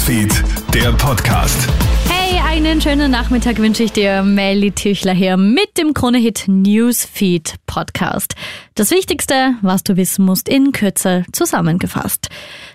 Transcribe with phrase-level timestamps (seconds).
[0.00, 0.32] Newsfeed,
[0.72, 1.68] der Podcast.
[2.08, 4.22] Hey, einen schönen Nachmittag wünsche ich dir.
[4.22, 8.34] Melly Tüchler hier mit dem Kronehit Newsfeed Podcast.
[8.74, 12.30] Das Wichtigste, was du wissen musst, in Kürze zusammengefasst.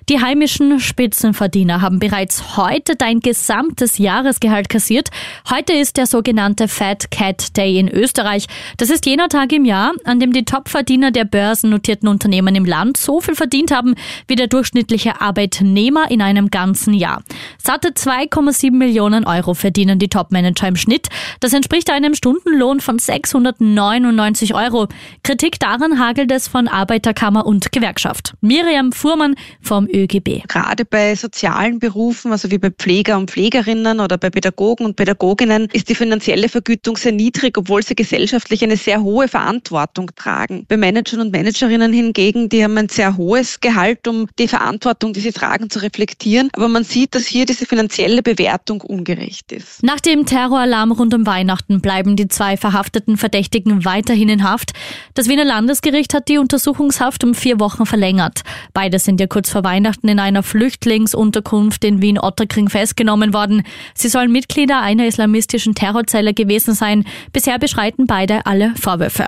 [0.07, 5.09] Die heimischen Spitzenverdiener haben bereits heute dein gesamtes Jahresgehalt kassiert.
[5.49, 8.45] Heute ist der sogenannte Fat Cat Day in Österreich.
[8.77, 12.97] Das ist jener Tag im Jahr, an dem die Topverdiener der börsennotierten Unternehmen im Land
[12.97, 13.95] so viel verdient haben
[14.27, 17.23] wie der durchschnittliche Arbeitnehmer in einem ganzen Jahr.
[17.57, 21.07] Satte 2,7 Millionen Euro verdienen die Topmanager im Schnitt.
[21.39, 24.87] Das entspricht einem Stundenlohn von 699 Euro.
[25.23, 28.35] Kritik daran hagelt es von Arbeiterkammer und Gewerkschaft.
[28.41, 30.43] Miriam Fuhrmann vom ÖGB.
[30.47, 35.69] Gerade bei sozialen Berufen, also wie bei Pfleger und Pflegerinnen oder bei Pädagogen und Pädagoginnen,
[35.71, 40.65] ist die finanzielle Vergütung sehr niedrig, obwohl sie gesellschaftlich eine sehr hohe Verantwortung tragen.
[40.67, 45.21] Bei Managern und Managerinnen hingegen, die haben ein sehr hohes Gehalt, um die Verantwortung, die
[45.21, 46.49] sie tragen, zu reflektieren.
[46.53, 49.81] Aber man sieht, dass hier diese finanzielle Bewertung ungerecht ist.
[49.81, 54.73] Nach dem Terroralarm rund um Weihnachten bleiben die zwei verhafteten Verdächtigen weiterhin in Haft.
[55.13, 58.41] Das Wiener Landesgericht hat die Untersuchungshaft um vier Wochen verlängert.
[58.73, 63.61] Beide sind ja kurz vor Weihnachten Weihnachten in einer Flüchtlingsunterkunft in Wien-Otterkring festgenommen worden.
[63.93, 67.05] Sie sollen Mitglieder einer islamistischen Terrorzelle gewesen sein.
[67.31, 69.27] Bisher beschreiten beide alle Vorwürfe.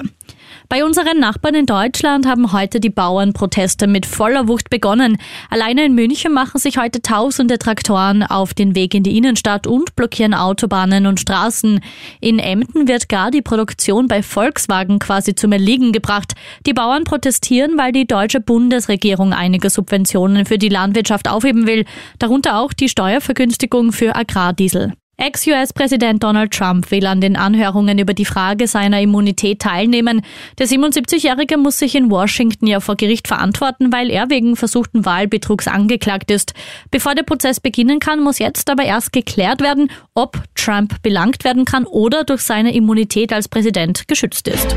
[0.69, 5.17] Bei unseren Nachbarn in Deutschland haben heute die Bauernproteste mit voller Wucht begonnen.
[5.49, 9.95] Alleine in München machen sich heute tausende Traktoren auf den Weg in die Innenstadt und
[9.95, 11.79] blockieren Autobahnen und Straßen.
[12.19, 16.33] In Emden wird gar die Produktion bei Volkswagen quasi zum Erliegen gebracht.
[16.65, 21.85] Die Bauern protestieren, weil die deutsche Bundesregierung einige Subventionen für die Landwirtschaft aufheben will,
[22.19, 24.93] darunter auch die Steuervergünstigung für Agrardiesel.
[25.19, 30.21] Ex-US-Präsident Donald Trump will an den Anhörungen über die Frage seiner Immunität teilnehmen.
[30.59, 35.67] Der 77-Jährige muss sich in Washington ja vor Gericht verantworten, weil er wegen versuchten Wahlbetrugs
[35.67, 36.53] angeklagt ist.
[36.91, 41.65] Bevor der Prozess beginnen kann, muss jetzt aber erst geklärt werden, ob Trump belangt werden
[41.65, 44.75] kann oder durch seine Immunität als Präsident geschützt ist.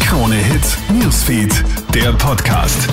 [0.00, 1.62] Krone Hits, Newsfeed,
[1.94, 2.88] der Podcast.